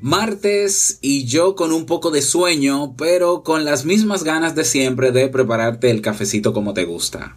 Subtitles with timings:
[0.00, 5.10] Martes y yo con un poco de sueño, pero con las mismas ganas de siempre
[5.10, 7.36] de prepararte el cafecito como te gusta.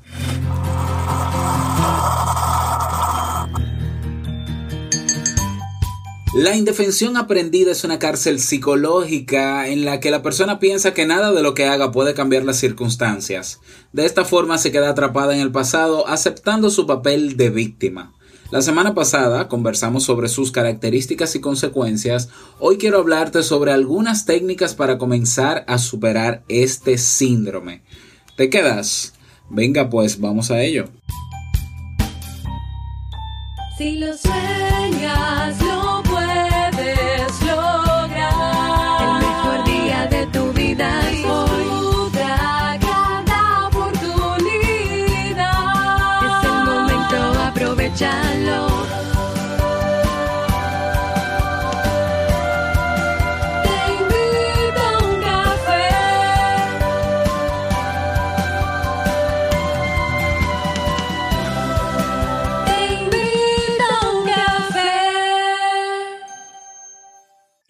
[6.36, 11.32] La indefensión aprendida es una cárcel psicológica en la que la persona piensa que nada
[11.32, 13.60] de lo que haga puede cambiar las circunstancias.
[13.94, 18.14] De esta forma se queda atrapada en el pasado aceptando su papel de víctima.
[18.52, 22.30] La semana pasada conversamos sobre sus características y consecuencias.
[22.58, 27.84] Hoy quiero hablarte sobre algunas técnicas para comenzar a superar este síndrome.
[28.36, 29.14] ¿Te quedas?
[29.52, 30.86] Venga pues, vamos a ello.
[33.78, 35.60] Si lo sueñas,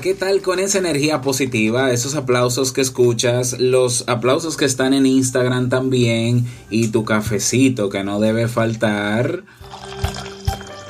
[0.00, 1.92] ¿Qué tal con esa energía positiva?
[1.92, 8.02] Esos aplausos que escuchas, los aplausos que están en Instagram también y tu cafecito que
[8.02, 9.44] no debe faltar.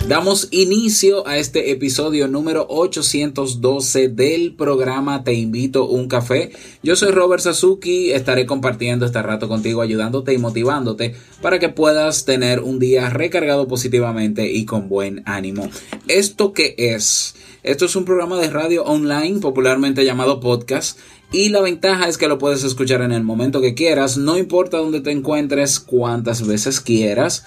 [0.09, 6.53] Damos inicio a este episodio número 812 del programa Te invito un café.
[6.83, 12.25] Yo soy Robert Sasuki, estaré compartiendo este rato contigo, ayudándote y motivándote para que puedas
[12.27, 15.71] tener un día recargado positivamente y con buen ánimo.
[16.07, 17.35] ¿Esto qué es?
[17.65, 20.99] Esto es un programa de radio online, popularmente llamado podcast.
[21.33, 24.77] Y la ventaja es que lo puedes escuchar en el momento que quieras, no importa
[24.77, 27.47] dónde te encuentres, cuántas veces quieras.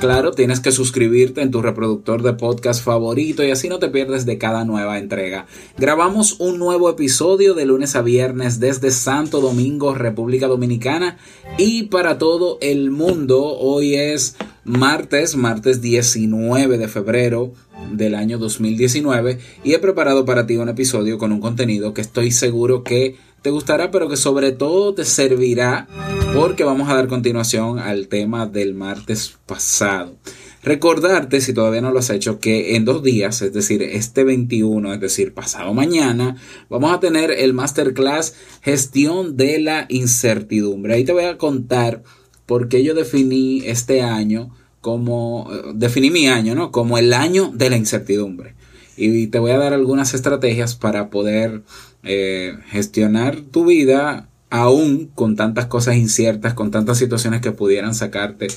[0.00, 4.24] Claro, tienes que suscribirte en tu reproductor de podcast favorito y así no te pierdes
[4.24, 5.44] de cada nueva entrega.
[5.76, 11.18] Grabamos un nuevo episodio de lunes a viernes desde Santo Domingo, República Dominicana
[11.58, 13.58] y para todo el mundo.
[13.58, 17.52] Hoy es martes, martes 19 de febrero
[17.92, 22.30] del año 2019 y he preparado para ti un episodio con un contenido que estoy
[22.30, 25.88] seguro que te gustará pero que sobre todo te servirá
[26.34, 30.16] porque vamos a dar continuación al tema del martes pasado.
[30.62, 34.94] Recordarte, si todavía no lo has hecho, que en dos días, es decir, este 21,
[34.94, 36.36] es decir, pasado mañana,
[36.68, 40.94] vamos a tener el masterclass Gestión de la Incertidumbre.
[40.94, 42.02] Ahí te voy a contar
[42.46, 46.72] por qué yo definí este año como, definí mi año, ¿no?
[46.72, 48.54] Como el año de la incertidumbre.
[48.96, 51.62] Y te voy a dar algunas estrategias para poder
[52.02, 58.48] eh, gestionar tu vida aún con tantas cosas inciertas, con tantas situaciones que pudieran sacarte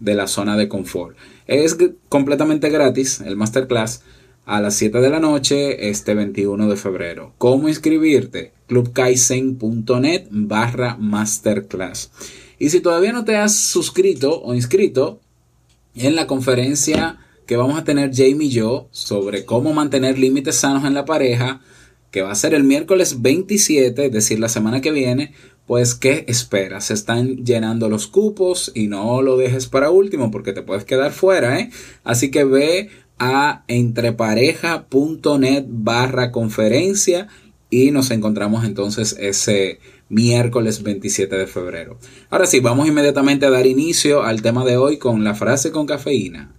[0.00, 1.16] de la zona de confort.
[1.46, 1.76] Es
[2.08, 4.02] completamente gratis el masterclass
[4.44, 7.32] a las 7 de la noche este 21 de febrero.
[7.38, 8.52] ¿Cómo inscribirte?
[8.66, 12.10] clubkaisen.net barra masterclass.
[12.58, 15.20] Y si todavía no te has suscrito o inscrito,
[15.94, 20.84] en la conferencia que vamos a tener Jamie y yo sobre cómo mantener límites sanos
[20.84, 21.60] en la pareja,
[22.10, 25.32] que va a ser el miércoles 27, es decir, la semana que viene,
[25.66, 26.86] pues ¿qué esperas?
[26.86, 31.12] Se están llenando los cupos y no lo dejes para último porque te puedes quedar
[31.12, 31.70] fuera, ¿eh?
[32.04, 37.28] Así que ve a entrepareja.net barra conferencia
[37.70, 41.98] y nos encontramos entonces ese miércoles 27 de febrero.
[42.30, 45.86] Ahora sí, vamos inmediatamente a dar inicio al tema de hoy con la frase con
[45.86, 46.55] cafeína.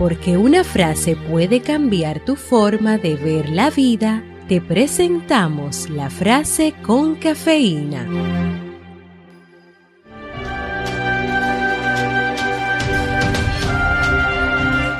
[0.00, 6.72] Porque una frase puede cambiar tu forma de ver la vida, te presentamos la frase
[6.82, 8.08] con cafeína.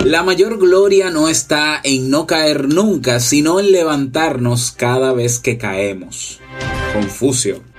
[0.04, 5.56] La mayor gloria no está en no caer nunca, sino en levantarnos cada vez que
[5.56, 6.40] caemos.
[6.92, 7.69] Confucio.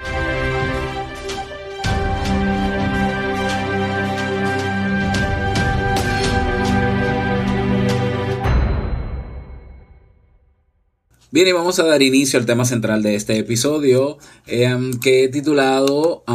[11.34, 14.18] Bien, y vamos a dar inicio al tema central de este episodio,
[14.48, 16.26] em, que he titulado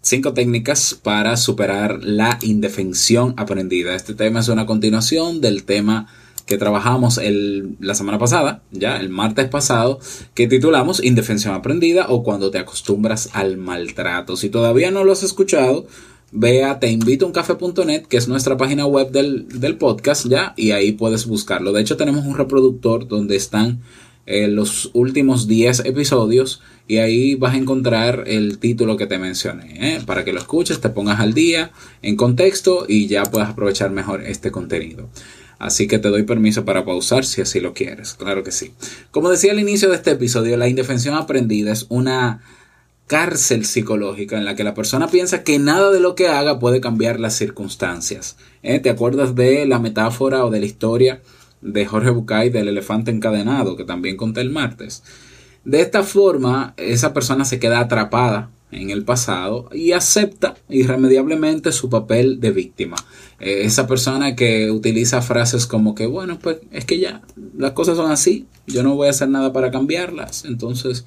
[0.00, 3.94] 5 técnicas para superar la indefensión aprendida.
[3.94, 6.06] Este tema es una continuación del tema
[6.46, 10.00] que trabajamos el, la semana pasada, ya el martes pasado,
[10.32, 14.38] que titulamos Indefensión aprendida o cuando te acostumbras al maltrato.
[14.38, 15.86] Si todavía no lo has escuchado,
[16.32, 21.26] ve a teinvitouncafe.net, que es nuestra página web del, del, podcast, ya, y ahí puedes
[21.26, 21.72] buscarlo.
[21.72, 23.80] De hecho, tenemos un reproductor donde están
[24.24, 29.96] eh, los últimos 10 episodios y ahí vas a encontrar el título que te mencioné,
[29.96, 30.00] ¿eh?
[30.06, 34.22] para que lo escuches, te pongas al día, en contexto y ya puedas aprovechar mejor
[34.24, 35.08] este contenido.
[35.58, 38.72] Así que te doy permiso para pausar si así lo quieres, claro que sí.
[39.10, 42.42] Como decía al inicio de este episodio, la indefensión aprendida es una
[43.12, 46.80] cárcel psicológica en la que la persona piensa que nada de lo que haga puede
[46.80, 48.38] cambiar las circunstancias.
[48.62, 48.80] ¿Eh?
[48.80, 51.20] ¿Te acuerdas de la metáfora o de la historia
[51.60, 55.02] de Jorge Bucay del elefante encadenado que también conté el martes?
[55.62, 61.90] De esta forma, esa persona se queda atrapada en el pasado y acepta irremediablemente su
[61.90, 62.96] papel de víctima.
[63.40, 67.20] Eh, esa persona que utiliza frases como que, bueno, pues es que ya
[67.58, 71.04] las cosas son así, yo no voy a hacer nada para cambiarlas, entonces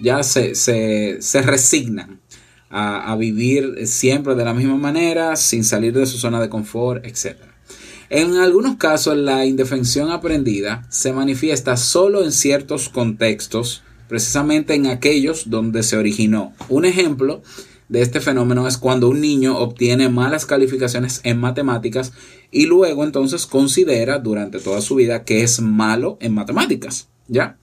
[0.00, 2.20] ya se, se, resignan
[2.68, 7.04] a, a, vivir siempre de la misma manera, sin salir de su zona de confort,
[7.04, 7.36] etc.
[8.08, 15.48] En algunos casos la indefensión aprendida se manifiesta solo en ciertos contextos, precisamente en aquellos
[15.48, 16.52] donde se originó.
[16.68, 17.42] Un ejemplo
[17.90, 22.12] de este fenómeno es cuando un niño obtiene malas calificaciones en matemáticas
[22.50, 27.58] y luego entonces considera durante toda su vida que es malo en matemáticas, ¿ya?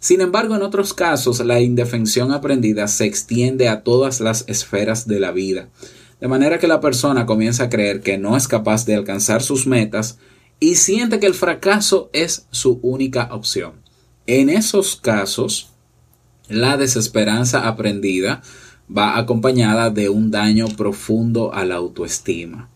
[0.00, 5.20] Sin embargo, en otros casos, la indefensión aprendida se extiende a todas las esferas de
[5.20, 5.68] la vida,
[6.20, 9.66] de manera que la persona comienza a creer que no es capaz de alcanzar sus
[9.66, 10.18] metas
[10.58, 13.72] y siente que el fracaso es su única opción.
[14.26, 15.70] En esos casos,
[16.48, 18.40] la desesperanza aprendida
[18.94, 22.70] va acompañada de un daño profundo a la autoestima.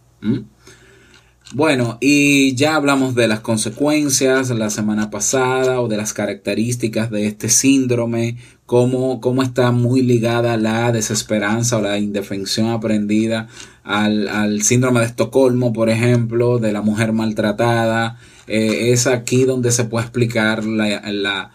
[1.52, 7.26] Bueno, y ya hablamos de las consecuencias la semana pasada o de las características de
[7.26, 13.48] este síndrome, cómo, cómo está muy ligada la desesperanza o la indefensión aprendida
[13.84, 18.18] al, síndrome de Estocolmo, por ejemplo, de la mujer maltratada.
[18.46, 21.52] Eh, es aquí donde se puede explicar la,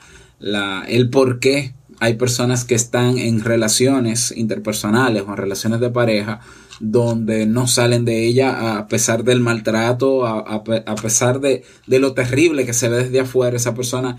[0.87, 6.39] el por qué hay personas que están en relaciones interpersonales o en relaciones de pareja
[6.79, 10.63] donde no salen de ella a pesar del maltrato, a,
[11.01, 14.17] pesar de, lo terrible que se ve desde afuera, esa persona,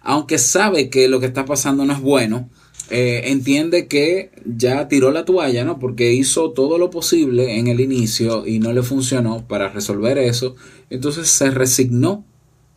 [0.00, 2.48] aunque sabe que lo que está pasando no es bueno,
[2.88, 5.78] eh, entiende que ya tiró la toalla, ¿no?
[5.78, 10.56] Porque hizo todo lo posible en el inicio y no le funcionó para resolver eso,
[10.88, 12.24] entonces se resignó,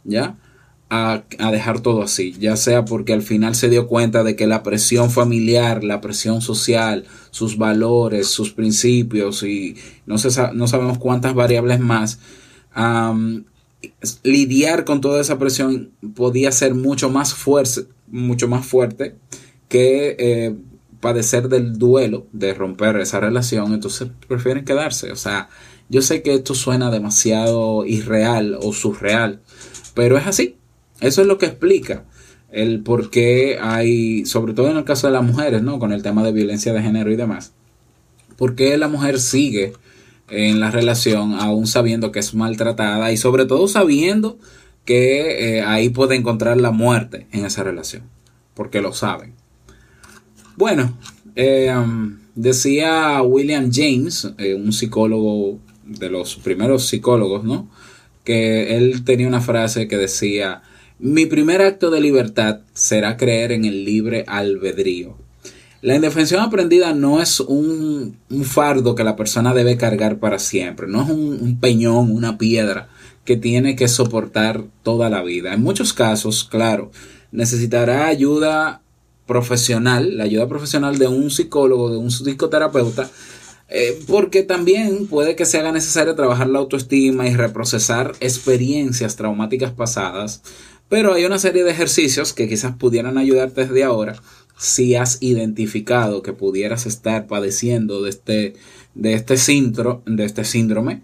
[0.04, 0.38] ¿ya?
[0.90, 4.62] A, dejar todo así, ya sea porque al final se dio cuenta de que la
[4.62, 9.76] presión familiar, la presión social, sus valores, sus principios y
[10.06, 10.16] no,
[10.54, 12.20] no sabemos cuántas variables más,
[14.24, 19.16] lidiar con toda esa presión podía ser mucho más fuerte, mucho más fuerte
[19.68, 20.56] que eh,
[21.00, 25.12] padecer del duelo de romper esa relación, entonces prefieren quedarse.
[25.12, 25.50] O sea,
[25.90, 29.42] yo sé que esto suena demasiado irreal o surreal,
[29.94, 30.58] pero es así.
[31.04, 32.06] Eso es lo que explica
[32.50, 35.80] el por qué hay, sobre todo en el caso de las mujeres, ¿no?
[35.80, 37.52] Con el tema de violencia de género y demás.
[38.38, 39.74] ¿Por qué la mujer sigue
[40.30, 44.38] en la relación aún sabiendo que es maltratada y sobre todo sabiendo
[44.86, 48.04] que eh, ahí puede encontrar la muerte en esa relación?
[48.54, 49.34] Porque lo saben.
[50.56, 50.98] Bueno,
[51.36, 57.68] eh, um, decía William James, eh, un psicólogo de los primeros psicólogos, ¿no?
[58.24, 60.62] Que él tenía una frase que decía,
[61.00, 65.18] mi primer acto de libertad será creer en el libre albedrío.
[65.84, 71.04] La indefensión aprendida no es un, fardo que la persona debe cargar para siempre, no
[71.04, 72.88] es un, peñón, una piedra
[73.26, 75.54] que tiene que soportar toda la vida.
[75.54, 76.92] En muchos casos, claro,
[77.34, 78.82] necesitará ayuda
[79.26, 83.10] profesional, la ayuda profesional de un psicólogo, de un psicoterapeuta,
[83.68, 89.74] eh, porque también puede que se haga necesario trabajar la autoestima y reprocesar experiencias traumáticas
[89.74, 90.44] pasadas
[90.94, 94.22] pero hay una serie de ejercicios que quizás pudieran ayudarte desde ahora
[94.60, 98.54] si has identificado que pudieras estar padeciendo de este,
[98.94, 99.34] de este,
[100.06, 101.02] de este síndrome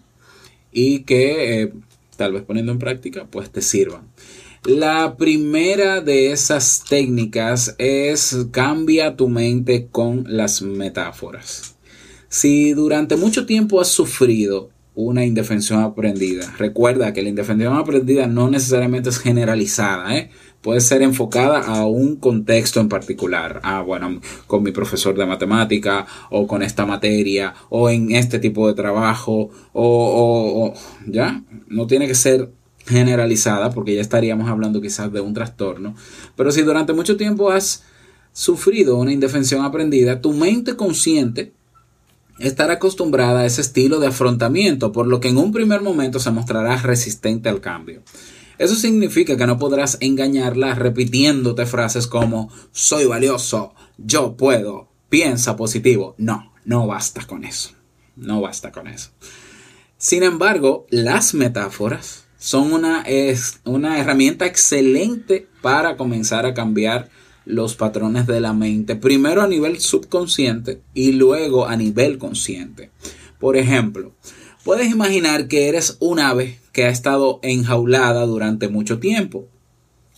[0.72, 1.74] y que eh,
[2.17, 4.08] tal vez poniendo en práctica pues te sirvan.
[4.63, 11.77] La primera de esas técnicas es cambia tu mente con las metáforas.
[12.27, 14.69] Si durante mucho tiempo has sufrido
[15.01, 16.53] una indefensión aprendida.
[16.57, 20.29] Recuerda que la indefensión aprendida no necesariamente es generalizada, ¿eh?
[20.61, 23.61] puede ser enfocada a un contexto en particular.
[23.63, 28.67] Ah, bueno, con mi profesor de matemática, o con esta materia, o en este tipo
[28.67, 30.73] de trabajo, o, o, o
[31.07, 32.51] ya, no tiene que ser
[32.85, 35.95] generalizada, porque ya estaríamos hablando quizás de un trastorno,
[36.35, 37.83] pero si durante mucho tiempo has
[38.33, 41.53] sufrido una indefensión aprendida, tu mente consciente
[42.39, 46.31] estará acostumbrada a ese estilo de afrontamiento, por lo que en un primer momento se
[46.31, 48.01] mostrará resistente al cambio.
[48.58, 56.15] Eso significa que no podrás engañarla repitiéndote frases como soy valioso, yo puedo, piensa positivo.
[56.17, 57.72] No, no basta con eso.
[58.17, 59.12] No basta con eso.
[59.98, 67.10] Sin embargo, las metáforas son una, es una herramienta excelente para comenzar a cambiar
[67.49, 72.91] los patrones de la mente, primero a nivel subconsciente y luego a nivel consciente.
[73.39, 74.11] Por ejemplo,
[74.63, 79.47] puedes imaginar que eres un ave que ha estado enjaulada durante mucho tiempo.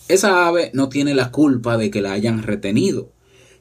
[0.10, 3.10] Esa ave no tiene la culpa de que la hayan retenido.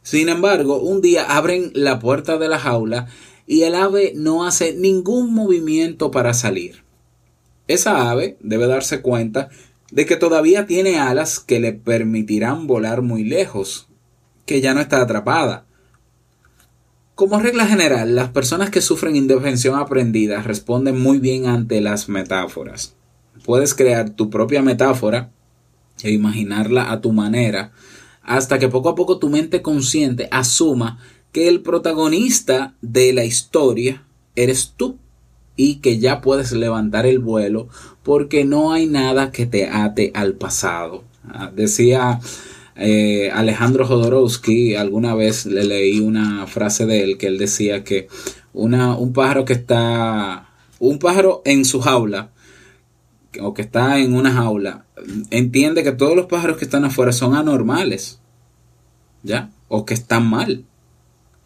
[0.02, 3.06] Sin embargo, un día abren la puerta de la jaula
[3.46, 6.82] y el ave no hace ningún movimiento para salir.
[7.68, 9.48] Esa ave debe darse cuenta
[9.90, 13.88] de que todavía tiene alas que le permitirán volar muy lejos,
[14.46, 15.66] que ya no está atrapada.
[17.14, 22.94] Como regla general, las personas que sufren indefensión aprendida responden muy bien ante las metáforas.
[23.44, 25.30] Puedes crear tu propia metáfora
[26.02, 27.72] e imaginarla a tu manera
[28.22, 30.98] hasta que poco a poco tu mente consciente asuma
[31.32, 34.04] que el protagonista de la historia
[34.34, 34.98] eres tú
[35.60, 37.68] y que ya puedes levantar el vuelo
[38.02, 41.04] porque no hay nada que te ate al pasado.
[41.28, 42.18] Ah, decía
[42.76, 48.08] eh, Alejandro Jodorowsky, alguna vez le leí una frase de él que él decía que
[48.54, 50.48] una, un pájaro que está,
[50.78, 52.30] un pájaro en su jaula,
[53.38, 54.86] o que está en una jaula,
[55.30, 58.18] entiende que todos los pájaros que están afuera son anormales,
[59.22, 59.50] ¿ya?
[59.68, 60.64] O que están mal.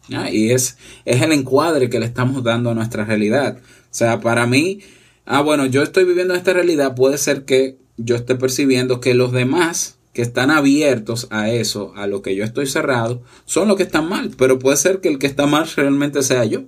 [0.09, 3.59] Y es, es el encuadre que le estamos dando a nuestra realidad.
[3.59, 4.81] O sea, para mí,
[5.25, 9.33] ah, bueno, yo estoy viviendo esta realidad, puede ser que yo esté percibiendo que los
[9.33, 13.83] demás que están abiertos a eso, a lo que yo estoy cerrado, son los que
[13.83, 16.65] están mal, pero puede ser que el que está mal realmente sea yo.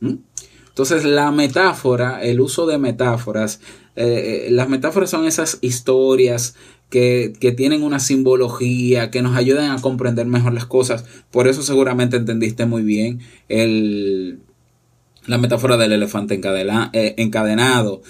[0.00, 3.60] Entonces la metáfora, el uso de metáforas,
[3.94, 6.56] eh, eh, las metáforas son esas historias
[6.90, 11.04] que, que, tienen una simbología, que nos ayudan a comprender mejor las cosas.
[11.30, 14.40] Por eso seguramente entendiste muy bien el,
[15.26, 16.40] la metáfora del elefante
[16.92, 18.02] eh, encadenado.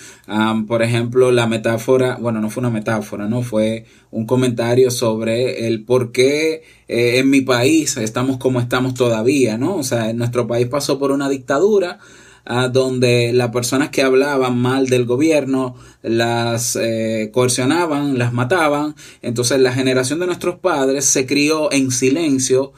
[0.66, 5.84] por ejemplo, la metáfora, bueno, no fue una metáfora, no fue un comentario sobre el
[5.84, 9.76] por qué eh, en mi país estamos como estamos todavía, ¿no?
[9.76, 11.98] O sea, en nuestro país pasó por una dictadura.
[12.46, 18.94] Ah, donde las personas que hablaban mal del gobierno las eh, coercionaban, las mataban.
[19.22, 22.74] Entonces la generación de nuestros padres se crió en silencio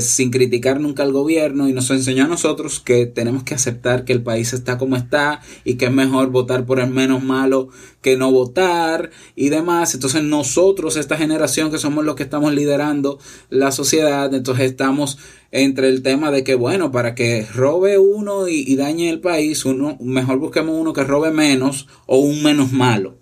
[0.00, 4.12] sin criticar nunca al gobierno y nos enseñó a nosotros que tenemos que aceptar que
[4.12, 7.68] el país está como está y que es mejor votar por el menos malo
[8.00, 9.94] que no votar y demás.
[9.94, 13.18] Entonces nosotros, esta generación que somos los que estamos liderando
[13.50, 15.18] la sociedad, entonces estamos
[15.52, 19.98] entre el tema de que, bueno, para que robe uno y, dañe el país, uno,
[20.00, 23.18] mejor busquemos uno que robe menos o un menos malo.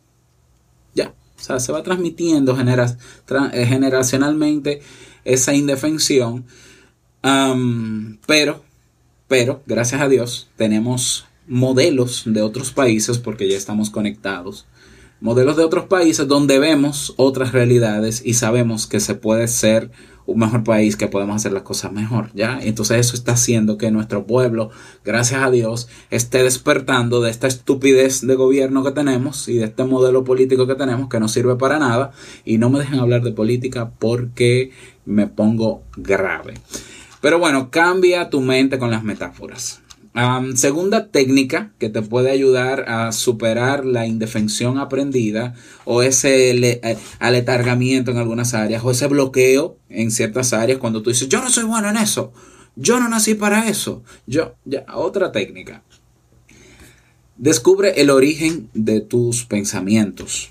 [0.95, 4.81] Ya, o sea, se va transmitiendo eh, generacionalmente
[5.33, 6.45] esa indefensión.
[8.27, 8.65] pero,
[9.29, 14.67] pero, gracias a Dios, tenemos modelos de otros países, porque ya estamos conectados,
[15.21, 19.91] modelos de otros países donde vemos otras realidades y sabemos que se puede ser
[20.27, 22.61] un mejor país, que podemos hacer las cosas mejor, ¿ya?
[22.63, 24.71] Entonces eso está haciendo que nuestro pueblo,
[25.05, 29.85] gracias a Dios, esté despertando de esta estupidez de gobierno que tenemos y de este
[29.85, 32.13] modelo político que tenemos que no sirve para nada
[32.45, 34.71] y no me dejen hablar de política porque
[35.05, 36.55] me pongo grave.
[37.21, 39.81] Pero bueno, cambia tu mente con las metáforas.
[40.55, 45.55] segunda técnica que te puede ayudar a superar la indefensión aprendida
[45.85, 51.11] o ese eh, aletargamiento en algunas áreas o ese bloqueo en ciertas áreas cuando tú
[51.11, 52.33] dices yo no soy bueno en eso,
[52.75, 55.83] yo no nací para eso, yo, ya, otra técnica.
[57.37, 60.51] Descubre el origen de tus pensamientos.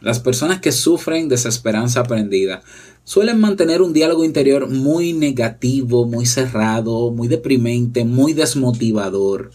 [0.00, 2.62] Las personas que sufren desesperanza aprendida
[3.06, 9.52] suelen mantener un diálogo interior muy negativo, muy cerrado, muy deprimente, muy desmotivador.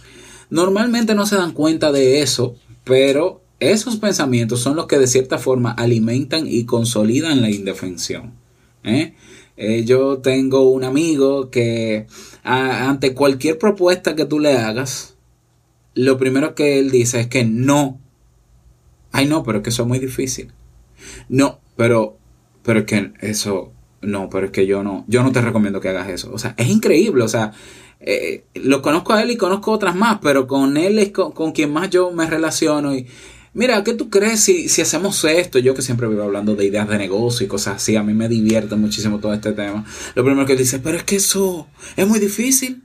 [0.49, 2.55] Normalmente no se dan cuenta de eso,
[2.85, 8.31] pero esos pensamientos son los que de cierta forma alimentan y consolidan la indefensión.
[8.85, 9.15] ¿eh?
[9.57, 12.07] Eh, yo tengo un amigo que
[12.43, 15.15] ante cualquier propuesta que tú le hagas,
[15.93, 17.99] lo primero que él dice es que no.
[19.11, 20.53] Ay, no, pero que eso es muy difícil.
[21.27, 22.20] No, pero
[22.63, 25.89] pero es que eso, no, pero es que yo no, yo no te recomiendo que
[25.89, 26.31] hagas eso.
[26.33, 27.53] O sea, es increíble, o sea,
[27.99, 31.71] eh, lo conozco a él y conozco otras más, pero con él es con, quien
[31.71, 33.05] más yo me relaciono y
[33.53, 35.59] mira, ¿qué tú crees si, si hacemos esto?
[35.59, 38.27] Yo que siempre vivo hablando de ideas de negocio y cosas así, a mí me
[38.27, 39.85] divierte muchísimo todo este tema.
[40.15, 42.83] Lo primero que dice, pero es que eso es muy difícil.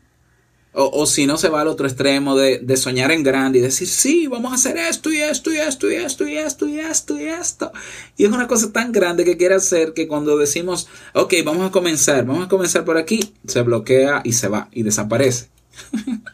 [0.78, 4.26] O, si no se va al otro extremo de, soñar en grande y decir, sí,
[4.26, 7.24] vamos a hacer esto y esto y esto y esto y esto y esto y
[7.24, 7.72] esto.
[8.18, 11.70] Y es una cosa tan grande que quiere hacer que cuando decimos, ok, vamos a
[11.70, 15.48] comenzar, vamos a comenzar por aquí, se bloquea y se va y desaparece.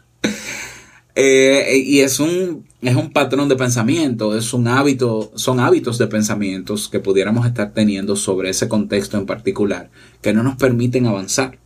[1.14, 6.06] Eh, y es un, es un patrón de pensamiento, es un hábito, son hábitos de
[6.06, 9.90] pensamientos que pudiéramos estar teniendo sobre ese contexto en particular
[10.22, 11.58] que no nos permiten avanzar.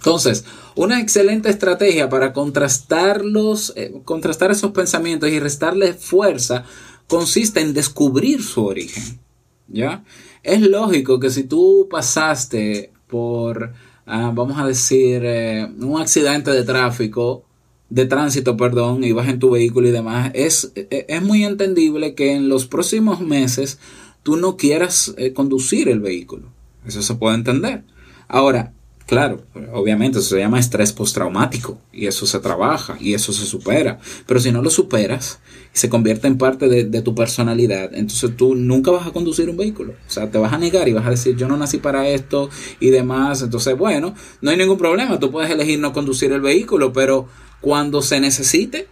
[0.00, 6.64] Entonces, una excelente estrategia para contrastarlos, eh, contrastar esos pensamientos y restarles fuerza
[7.06, 9.20] consiste en descubrir su origen.
[9.68, 10.02] ¿Ya?
[10.42, 13.74] Es lógico que si tú pasaste por,
[14.06, 17.44] ah, vamos a decir, eh, un accidente de tráfico,
[17.90, 22.14] de tránsito, perdón, y vas en tu vehículo y demás, es, e, es muy entendible
[22.14, 23.78] que en los próximos meses
[24.22, 26.48] tú no quieras eh, conducir el vehículo.
[26.86, 27.84] Eso se puede entender.
[28.28, 28.72] Ahora,
[29.10, 33.98] claro, obviamente eso se llama estrés postraumático y eso se trabaja y eso se supera.
[34.24, 35.40] Pero si no lo superas
[35.74, 39.50] y se convierte en parte de, de, tu personalidad, entonces tú nunca vas a conducir
[39.50, 39.94] un vehículo.
[40.06, 42.50] O sea, te vas a negar y vas a decir, yo no nací para esto
[42.78, 43.42] y demás.
[43.42, 45.18] Entonces, bueno, no hay ningún problema.
[45.18, 47.26] Tú puedes elegir no conducir el vehículo, pero
[47.60, 48.86] cuando se necesite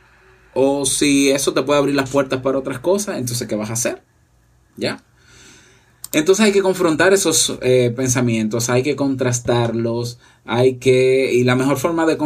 [0.53, 3.75] o si eso te puede abrir las puertas para otras cosas, entonces ¿qué vas a
[3.75, 4.03] hacer?
[4.77, 5.05] ¿Ya?
[6.13, 11.33] Entonces hay que confrontar esos eh, pensamientos, hay que contrastarlos, hay que...
[11.33, 12.17] Y la mejor forma de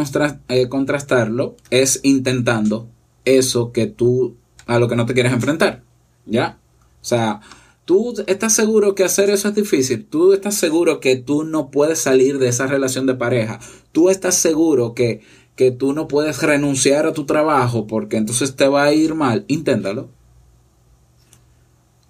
[0.47, 2.87] eh, contrastarlo es intentando
[3.25, 5.83] eso que tú, a lo que no te quieres enfrentar,
[6.25, 6.59] ¿ya?
[7.01, 7.41] O sea,
[7.83, 11.99] tú estás seguro que hacer eso es difícil, tú estás seguro que tú no puedes
[11.99, 13.59] salir de esa relación de pareja,
[13.91, 15.21] tú estás seguro que
[15.55, 19.45] que tú no puedes renunciar a tu trabajo porque entonces te va a ir mal,
[19.47, 20.09] inténtalo.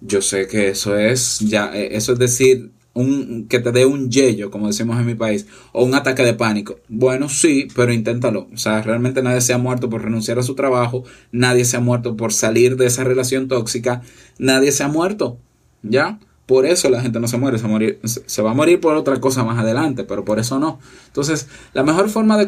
[0.06, 4.10] Yo sé que eso es ya eh, eso es decir un que te dé un
[4.10, 6.76] yello, como decimos en mi país, o un ataque de pánico.
[6.88, 8.48] Bueno, sí, pero inténtalo.
[8.52, 11.80] O sea, realmente nadie se ha muerto por renunciar a su trabajo, nadie se ha
[11.80, 14.02] muerto por salir de esa relación tóxica,
[14.38, 15.38] nadie se ha muerto.
[15.82, 16.20] ¿Ya?
[16.46, 17.58] Por eso la gente no se muere,
[18.04, 20.78] se, se va a morir por otra cosa más adelante, pero por eso no.
[21.06, 22.46] Entonces, la mejor forma de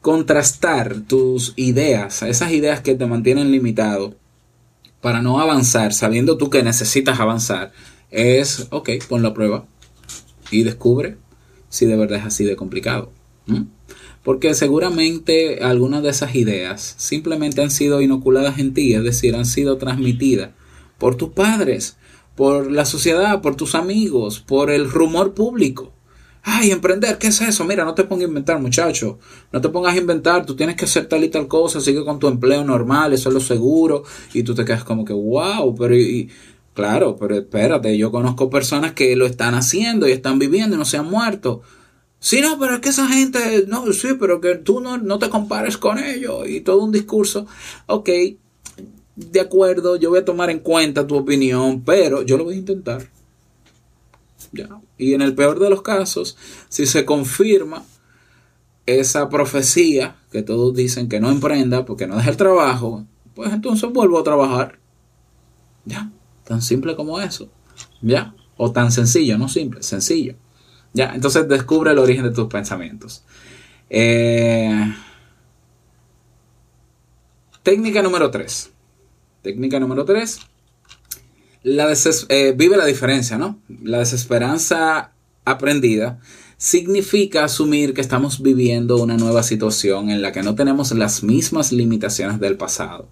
[0.00, 4.14] contrastar tus ideas, esas ideas que te mantienen limitado,
[5.06, 7.70] para no avanzar, sabiendo tú que necesitas avanzar,
[8.10, 9.64] es, ok, pon la prueba
[10.50, 11.16] y descubre
[11.68, 13.12] si de verdad es así de complicado.
[14.24, 19.46] Porque seguramente algunas de esas ideas simplemente han sido inoculadas en ti, es decir, han
[19.46, 20.50] sido transmitidas
[20.98, 21.98] por tus padres
[22.34, 25.92] por la sociedad, por tus amigos, por el rumor público.
[26.48, 27.64] Ay, emprender, ¿qué es eso?
[27.64, 29.18] Mira, no te pongas a inventar, muchacho.
[29.50, 32.20] No te pongas a inventar, tú tienes que hacer tal y tal cosa, sigue con
[32.20, 34.04] tu empleo normal, eso es lo seguro.
[34.32, 36.30] Y tú te quedas como que, wow, pero y,
[36.72, 40.84] claro, pero espérate, yo conozco personas que lo están haciendo y están viviendo y no
[40.84, 41.62] se han muerto.
[42.20, 45.28] Sí, no, pero es que esa gente, no, sí, pero que tú no, no te
[45.28, 47.46] compares con ellos y todo un discurso.
[47.86, 48.08] Ok,
[49.16, 52.58] de acuerdo, yo voy a tomar en cuenta tu opinión, pero yo lo voy a
[52.58, 53.15] intentar.
[54.52, 54.68] Ya.
[54.98, 56.36] Y en el peor de los casos,
[56.68, 57.84] si se confirma
[58.86, 63.90] esa profecía que todos dicen que no emprenda porque no deja el trabajo, pues entonces
[63.92, 64.78] vuelvo a trabajar.
[65.84, 66.10] Ya,
[66.44, 67.48] tan simple como eso.
[68.00, 70.36] Ya, o tan sencillo, no simple, sencillo.
[70.92, 73.24] Ya, entonces descubre el origen de tus pensamientos.
[73.90, 74.94] Eh,
[77.62, 78.72] técnica número 3.
[79.42, 80.40] Técnica número 3.
[81.66, 81.92] La
[82.28, 83.58] eh, vive la diferencia, ¿no?
[83.82, 85.10] La desesperanza
[85.44, 86.20] aprendida
[86.56, 91.72] significa asumir que estamos viviendo una nueva situación en la que no tenemos las mismas
[91.72, 93.08] limitaciones del pasado.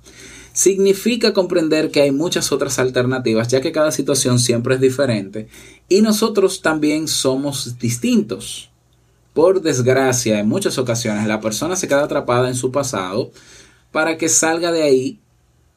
[0.52, 5.48] Significa comprender que hay muchas otras alternativas, ya que cada situación siempre es diferente
[5.88, 8.70] y nosotros también somos distintos.
[9.32, 13.32] Por desgracia, en muchas ocasiones la persona se queda atrapada en su pasado
[13.90, 15.18] para que salga de ahí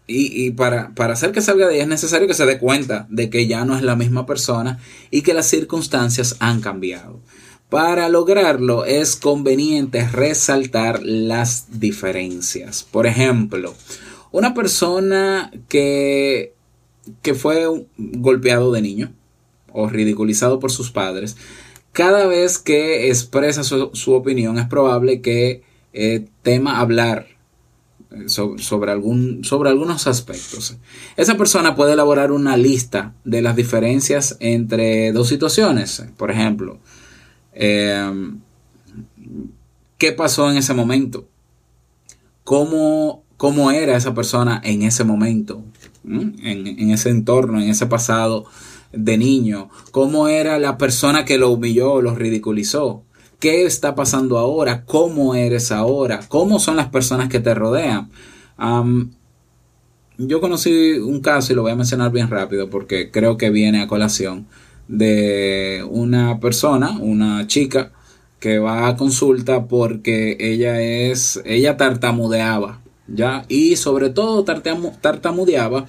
[0.10, 3.30] y, para, para, hacer que salga de ahí es necesario que se dé cuenta de
[3.30, 4.80] que ya no es la misma persona
[5.12, 7.20] y que las circunstancias han cambiado.
[7.70, 12.88] Para lograrlo es conveniente resaltar las diferencias.
[12.90, 13.76] Por ejemplo,
[14.32, 16.54] una persona que,
[17.22, 17.66] que fue
[17.98, 19.14] golpeado de niño
[19.74, 21.36] o ridiculizado por sus padres,
[21.92, 27.37] cada vez que expresa su, opinión es probable que eh, tema hablar
[28.28, 30.78] sobre, algún, sobre algunos aspectos.
[31.16, 36.04] Esa persona puede elaborar una lista de las diferencias entre dos situaciones.
[36.18, 36.80] Por ejemplo,
[37.54, 38.40] em,
[39.98, 41.28] ¿qué pasó en ese momento?
[42.44, 45.64] ¿Cómo, cómo era esa persona en ese momento,
[46.06, 48.46] en, en, ese entorno, en ese pasado
[48.94, 53.04] de niño, cómo era la persona que lo humilló, lo ridiculizó,
[53.40, 58.10] qué está pasando ahora, cómo eres ahora, cómo son las personas que te rodean.
[60.18, 63.82] yo conocí un caso y lo voy a mencionar bien rápido porque creo que viene
[63.82, 64.48] a colación
[64.88, 67.92] de una persona, una chica,
[68.40, 73.46] que va a consulta porque ella es, ella tartamudeaba, ¿ya?
[73.48, 75.86] Y sobre todo tartamudeaba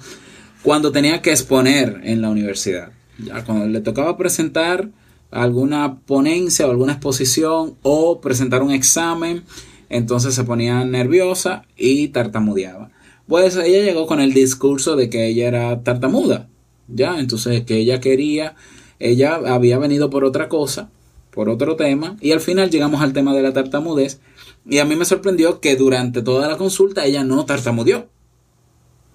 [0.63, 2.91] cuando tenía que exponer en la universidad,
[3.23, 4.89] ya cuando le tocaba presentar
[5.31, 9.43] alguna ponencia o alguna exposición o presentar un examen,
[9.89, 12.91] entonces se ponía nerviosa y tartamudeaba.
[13.27, 16.49] Pues ella llegó con el discurso de que ella era tartamuda,
[16.87, 18.55] ya, entonces que ella quería,
[18.99, 20.89] ella había venido por otra cosa,
[21.31, 24.19] por otro tema, y al final llegamos al tema de la tartamudez,
[24.67, 28.07] y a mí me sorprendió que durante toda la consulta ella no tartamudeó.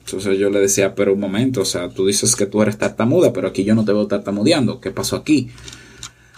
[0.05, 3.33] Entonces yo le decía, pero un momento, o sea, tú dices que tú eres tartamuda,
[3.33, 5.51] pero aquí yo no te veo tartamudeando, ¿qué pasó aquí?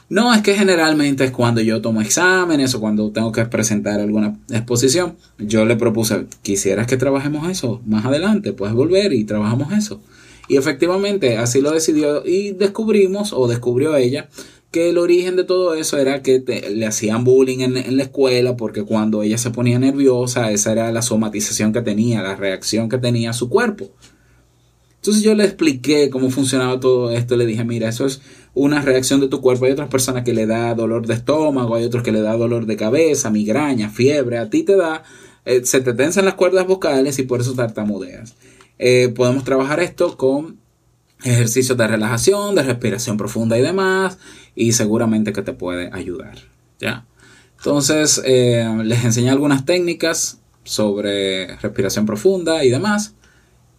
[0.09, 4.39] No, es que generalmente es cuando yo tomo exámenes o cuando tengo que presentar alguna
[4.51, 5.17] exposición.
[5.39, 10.01] Yo le propuse, quisieras que trabajemos eso más adelante, puedes volver y trabajamos eso.
[10.49, 14.29] Y efectivamente así lo decidió y descubrimos, o descubrió ella,
[14.71, 18.57] que el origen de todo eso era que le hacían bullying en, en, la escuela
[18.57, 22.99] porque cuando ella se ponía nerviosa, esa era la somatización que tenía, la reacción que
[22.99, 23.91] tenía su cuerpo.
[25.07, 27.37] Entonces yo le expliqué cómo funcionaba todo esto.
[27.37, 28.21] Le dije, mira, eso es
[28.55, 29.65] una reacción de tu cuerpo.
[29.65, 32.67] Hay otras personas que le da dolor de estómago, hay otros que le da dolor
[32.67, 34.39] de cabeza, migraña, fiebre.
[34.39, 35.05] A ti te da,
[35.45, 38.35] eh, se te tensan las cuerdas vocales y por eso tartamudeas.
[38.81, 40.59] Eh, podemos trabajar esto con
[41.23, 44.19] ejercicios de relajación, de respiración profunda y demás.
[44.57, 46.35] Y seguramente que te puede ayudar.
[46.81, 47.07] ¿Ya?
[47.59, 53.15] Entonces eh, les enseñé algunas técnicas sobre respiración profunda y demás.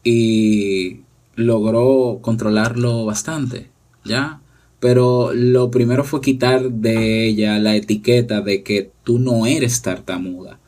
[0.05, 1.01] Y
[1.37, 3.69] logró controlarlo bastante,
[4.03, 4.41] ¿ya?
[4.79, 10.59] Pero lo primero fue quitar de ella la etiqueta de que tú no eres tartamuda.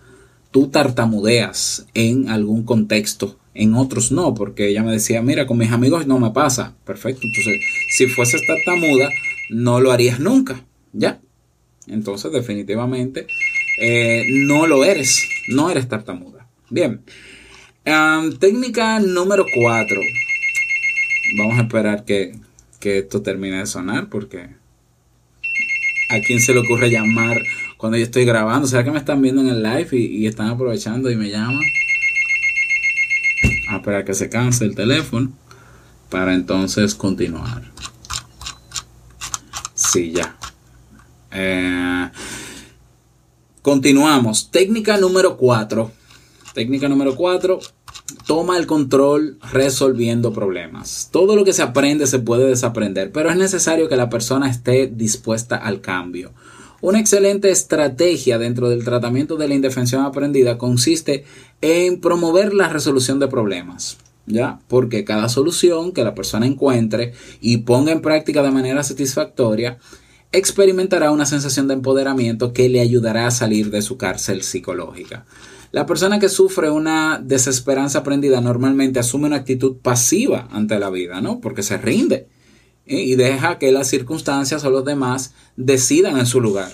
[0.51, 5.71] Tú tartamudeas en algún contexto, en otros no, porque ella me decía, mira, con mis
[5.71, 6.75] amigos no me pasa.
[6.85, 9.09] Perfecto, entonces, si fueses tartamuda,
[9.49, 11.19] no lo harías nunca, ¿ya?
[11.87, 13.25] Entonces, definitivamente,
[13.81, 16.47] eh, no lo eres, no eres tartamuda.
[16.69, 17.01] Bien,
[18.39, 19.99] técnica número 4
[21.37, 22.35] vamos a esperar que,
[22.81, 24.49] esto termine de sonar porque
[26.09, 27.41] a quién se le ocurre llamar
[27.77, 28.67] cuando yo estoy grabando.
[28.67, 31.61] ¿Será que me están viendo en el live y, están aprovechando y me llaman?
[33.69, 35.31] A esperar que se canse el teléfono
[36.09, 37.63] para entonces continuar.
[39.75, 40.37] Sí, ya.
[41.31, 42.09] Eh,
[43.61, 44.49] continuamos.
[44.49, 45.91] Técnica número 4.
[46.53, 47.59] Técnica número 4
[48.27, 51.09] toma el control resolviendo problemas.
[51.11, 54.87] Todo lo que se aprende se puede desaprender, pero es necesario que la persona esté
[54.87, 56.31] dispuesta al cambio.
[56.81, 61.25] Una excelente estrategia dentro del tratamiento de la indefensión aprendida consiste
[61.61, 63.97] en promover la resolución de problemas.
[64.25, 64.59] ¿Ya?
[64.67, 69.79] Porque cada solución que la persona encuentre y ponga en práctica de manera satisfactoria
[70.31, 75.25] experimentará una sensación de empoderamiento que le ayudará a salir de su cárcel psicológica.
[75.71, 81.21] La persona que sufre una desesperanza aprendida normalmente asume una actitud pasiva ante la vida,
[81.21, 81.39] ¿no?
[81.39, 82.27] Porque se rinde
[82.87, 83.01] ¿eh?
[83.01, 86.71] y deja que las circunstancias o los demás decidan en su lugar.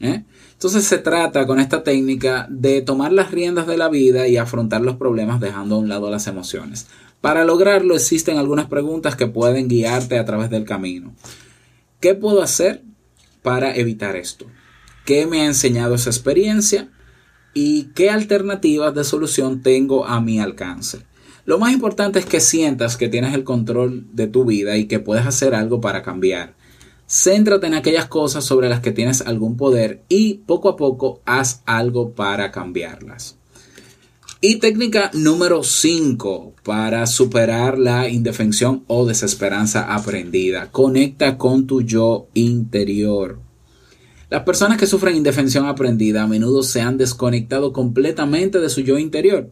[0.00, 0.24] ¿eh?
[0.52, 4.80] Entonces se trata con esta técnica de tomar las riendas de la vida y afrontar
[4.80, 6.88] los problemas dejando a un lado las emociones.
[7.20, 11.14] Para lograrlo existen algunas preguntas que pueden guiarte a través del camino.
[12.00, 12.82] ¿Qué puedo hacer
[13.42, 14.46] para evitar esto?
[15.04, 16.90] ¿Qué me ha enseñado esa experiencia?
[17.54, 21.02] Y qué alternativas de solución tengo a mi alcance.
[21.44, 25.00] Lo más importante es que sientas que tienes el control de tu vida y que
[25.00, 26.54] puedes hacer algo para cambiar.
[27.08, 31.62] Céntrate en aquellas cosas sobre las que tienes algún poder y poco a poco haz
[31.66, 33.36] algo para cambiarlas.
[34.40, 40.70] Y técnica número 5 para superar la indefensión o desesperanza aprendida.
[40.72, 43.40] Conecta con tu yo interior.
[44.32, 48.96] Las personas que sufren indefensión aprendida a menudo se han desconectado completamente de su yo
[48.96, 49.50] interior.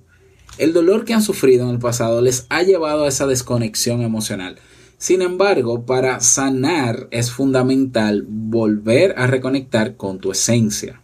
[0.57, 4.57] El dolor que han sufrido en el pasado les ha llevado a esa desconexión emocional.
[4.97, 11.03] Sin embargo, para sanar es fundamental volver a reconectar con tu esencia.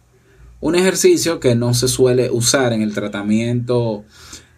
[0.59, 4.05] Un ejercicio que no se suele usar en el tratamiento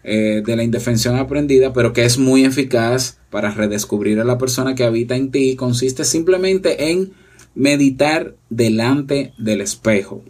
[0.05, 4.75] eh, de la indefensión aprendida, pero que es muy eficaz para redescubrir a la persona
[4.75, 7.11] que habita en ti, consiste simplemente en
[7.55, 10.23] meditar delante del espejo.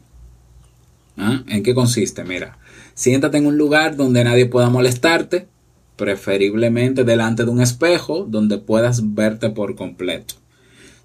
[1.17, 1.43] ¿Ah?
[1.47, 2.23] ¿En qué consiste?
[2.23, 2.59] Mira,
[2.99, 5.47] Siéntate en un lugar donde nadie pueda molestarte,
[5.95, 10.33] preferiblemente delante de un espejo donde puedas verte por completo.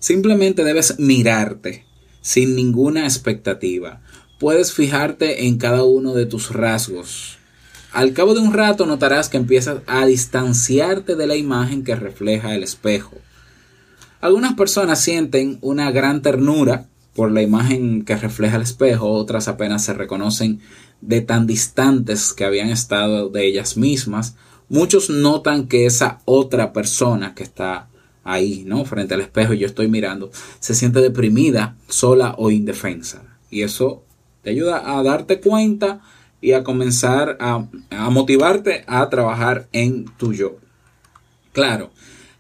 [0.01, 1.85] Simplemente debes mirarte
[2.21, 4.01] sin ninguna expectativa.
[4.41, 7.39] Puedes fijarte en cada uno de tus rasgos.
[7.93, 12.57] Al cabo de un rato notarás que empiezas a distanciarte de la imagen que refleja
[12.57, 13.19] el espejo.
[14.25, 19.85] Algunas personas sienten una gran ternura por la imagen que refleja el espejo, otras apenas
[19.85, 20.61] se reconocen
[21.03, 24.35] de tan distantes que habían estado de ellas mismas.
[24.71, 27.89] Muchos notan que esa otra persona que está
[28.23, 28.87] ahí, ¿no?
[28.87, 33.25] Frente al espejo y yo estoy mirando, se siente deprimida, sola o indefensa.
[33.51, 34.05] Y eso
[34.41, 36.01] te ayuda a darte cuenta
[36.41, 40.57] y a comenzar a, a motivarte a trabajar en tu yo.
[41.53, 41.91] Claro,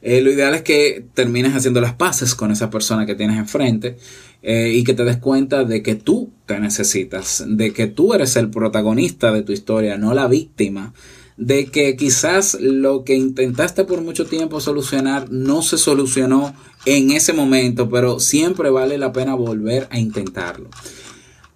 [0.06, 3.96] eh, lo ideal es que termines haciendo las paces con esa persona que tienes enfrente
[4.42, 8.36] eh, y que te des cuenta de que tú te necesitas, de que tú eres
[8.36, 10.92] el protagonista de tu historia, no la víctima,
[11.38, 17.32] de que quizás lo que intentaste por mucho tiempo solucionar no se solucionó en ese
[17.32, 20.68] momento, pero siempre vale la pena volver a intentarlo.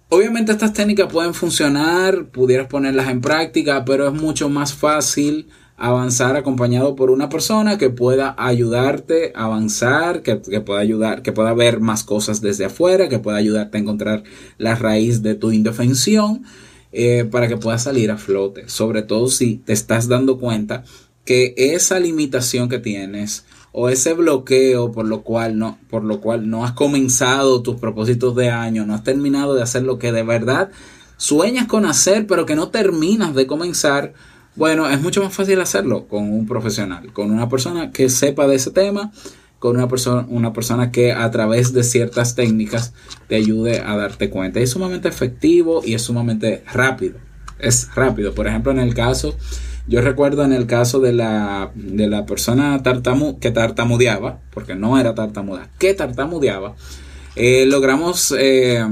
[0.09, 6.35] Obviamente estas técnicas pueden funcionar, pudieras ponerlas en práctica, pero es mucho más fácil avanzar
[6.35, 11.79] acompañado por una persona que pueda ayudarte a avanzar, que, pueda ayudar, que pueda ver
[11.79, 14.23] más cosas desde afuera, que pueda ayudarte a encontrar
[14.57, 16.43] la raíz de tu indefensión
[16.91, 18.67] eh, para que puedas salir a flote.
[18.67, 20.83] Sobre todo si te estás dando cuenta
[21.23, 26.49] que esa limitación que tienes o ese bloqueo por lo cual no, por lo cual
[26.49, 30.23] no has comenzado tus propósitos de año, no has terminado de hacer lo que de
[30.23, 30.71] verdad
[31.17, 34.13] sueñas con hacer, pero que no terminas de comenzar,
[34.59, 38.57] bueno, es mucho más fácil hacerlo con un profesional, con una persona que sepa de
[38.57, 39.13] ese tema,
[39.57, 42.93] con una persona, una persona que a través de ciertas técnicas
[43.29, 44.59] te ayude a darte cuenta.
[44.59, 47.19] Es sumamente efectivo y es sumamente rápido.
[47.57, 48.35] Es rápido.
[48.35, 49.33] Por ejemplo, en el caso,
[49.87, 52.83] yo recuerdo en el caso de la, de la persona
[53.39, 56.75] que tartamudeaba, porque no era tartamuda, que tartamudeaba,
[57.37, 58.85] eh, logramos eh,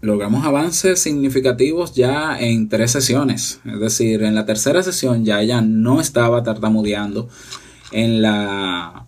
[0.00, 3.60] logramos avances significativos ya en tres sesiones.
[3.64, 7.28] Es decir, en la tercera sesión ya ella no estaba tartamudeando
[7.90, 9.06] en la,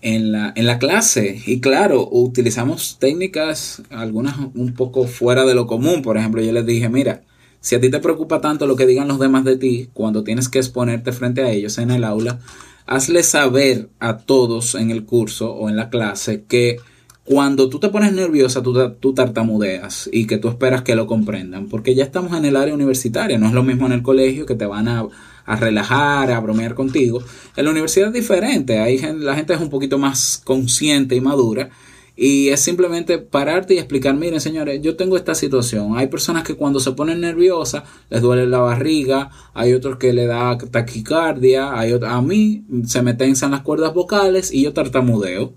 [0.00, 1.42] en la, en la clase.
[1.46, 6.02] Y claro, utilizamos técnicas, algunas un poco fuera de lo común.
[6.02, 7.22] Por ejemplo, yo les dije, mira,
[7.60, 10.48] si a ti te preocupa tanto lo que digan los demás de ti cuando tienes
[10.48, 12.38] que exponerte frente a ellos en el aula,
[12.86, 16.78] hazle saber a todos en el curso o en la clase que
[17.24, 21.94] cuando tú te pones nerviosa, tú, tartamudeas y que tú esperas que lo comprendan, porque
[21.94, 24.66] ya estamos en el área universitaria, no es lo mismo en el colegio que te
[24.66, 25.06] van a,
[25.46, 27.22] relajar, a bromear contigo.
[27.56, 31.70] En la universidad es diferente, ahí la gente es un poquito más consciente y madura.
[32.14, 35.96] Y es simplemente pararte y explicar, miren señores, yo tengo esta situación.
[35.96, 40.26] Hay personas que cuando se ponen nerviosas les duele la barriga, hay otros que le
[40.26, 45.54] da taquicardia, hay a mí se me tensan las cuerdas vocales y yo tartamudeo.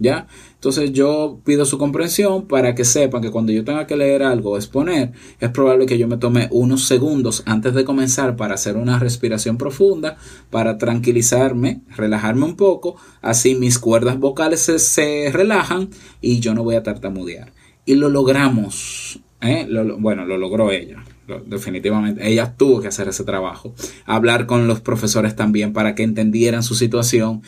[0.00, 0.28] ¿Ya?
[0.54, 4.50] Entonces yo pido su comprensión para que sepan que cuando yo tenga que leer algo
[4.52, 8.76] o exponer, es probable que yo me tome unos segundos antes de comenzar para hacer
[8.76, 10.16] una respiración profunda,
[10.50, 16.76] para tranquilizarme, relajarme un poco, así mis cuerdas vocales se, relajan y yo no voy
[16.76, 17.52] a tartamudear.
[17.84, 19.20] Y lo logramos.
[19.40, 19.66] ¿eh?
[19.98, 21.02] bueno, lo logró ella
[21.46, 22.26] definitivamente.
[22.26, 23.74] Ella tuvo que hacer ese trabajo.
[24.06, 27.42] Hablar con los profesores también para que entendieran su situación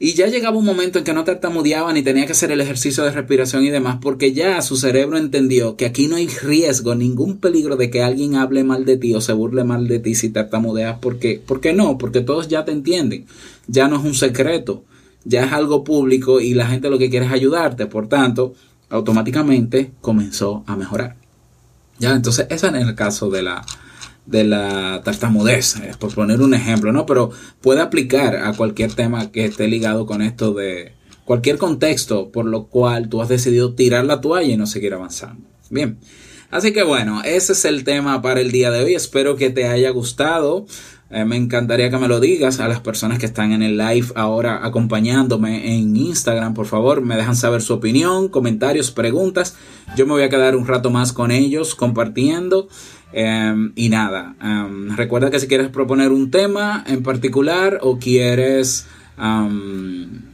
[0.00, 3.02] y ya llegaba un momento en que no tartamudeaba ni tenía que hacer el ejercicio
[3.02, 7.38] de respiración y demás, porque ya su cerebro entendió que aquí no hay riesgo, ningún
[7.38, 10.30] peligro de que alguien hable mal de ti o se burle mal de ti si
[10.30, 10.98] tartamudeas.
[11.00, 11.98] porque ¿Por qué no?
[11.98, 13.26] Porque todos ya te entienden.
[13.66, 14.84] Ya no es un secreto,
[15.24, 17.86] ya es algo público y la gente lo que quiere es ayudarte.
[17.86, 18.54] Por tanto,
[18.90, 21.16] automáticamente comenzó a mejorar.
[21.98, 23.66] Ya, entonces, ese es el caso de la,
[24.28, 27.06] de la tartamudez, eh, por poner un ejemplo, ¿no?
[27.06, 27.30] Pero
[27.62, 30.92] puede aplicar a cualquier tema que esté ligado con esto de
[31.24, 35.48] cualquier contexto por lo cual tú has decidido tirar la toalla y no seguir avanzando.
[35.70, 35.98] Bien.
[36.50, 38.94] Así que bueno, ese es el tema para el día de hoy.
[38.94, 40.66] Espero que te haya gustado.
[41.10, 44.08] Eh, me encantaría que me lo digas a las personas que están en el live
[44.14, 46.52] ahora acompañándome en Instagram.
[46.52, 49.56] Por favor, me dejan saber su opinión, comentarios, preguntas.
[49.96, 52.68] Yo me voy a quedar un rato más con ellos compartiendo.
[53.12, 58.86] Em, y nada, em, recuerda que si quieres proponer un tema en particular o quieres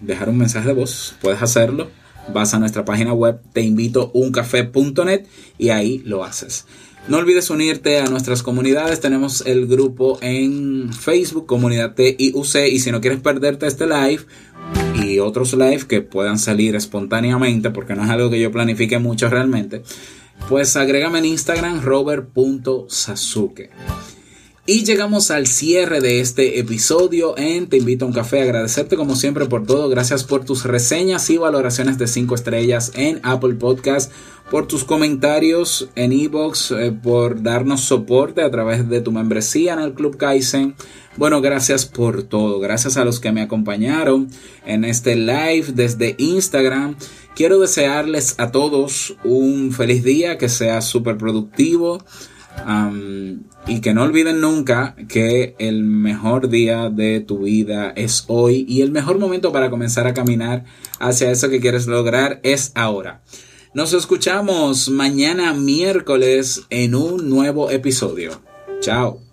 [0.02, 1.88] dejar un mensaje de voz, puedes hacerlo.
[2.34, 6.66] Vas a nuestra página web teinvitouncafé.net y ahí lo haces.
[7.06, 9.00] No olvides unirte a nuestras comunidades.
[9.00, 12.54] Tenemos el grupo en Facebook, Comunidad TIUC.
[12.70, 14.20] Y si no quieres perderte este live
[15.02, 19.28] y otros live que puedan salir espontáneamente, porque no es algo que yo planifique mucho
[19.28, 19.82] realmente,
[20.48, 23.70] pues agrégame en Instagram robert.sasuke.
[24.66, 28.40] Y llegamos al cierre de este episodio en Te invito a un café.
[28.40, 29.90] Agradecerte como siempre por todo.
[29.90, 34.10] Gracias por tus reseñas y valoraciones de 5 estrellas en Apple Podcast,
[34.50, 39.80] por tus comentarios en Ebox, eh, por darnos soporte a través de tu membresía en
[39.80, 40.74] el Club Kaizen.
[41.18, 42.58] Bueno, gracias por todo.
[42.58, 44.30] Gracias a los que me acompañaron
[44.64, 46.96] en este live desde Instagram.
[47.34, 52.04] Quiero desearles a todos un feliz día, que sea súper productivo
[53.66, 58.82] y que no olviden nunca que el mejor día de tu vida es hoy y
[58.82, 60.64] el mejor momento para comenzar a caminar
[61.00, 63.22] hacia eso que quieres lograr es ahora.
[63.74, 68.40] Nos escuchamos mañana miércoles en un nuevo episodio.
[68.78, 69.23] Chao.